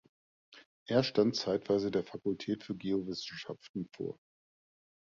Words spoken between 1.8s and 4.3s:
der Fakultät für Geowissenschaften vor.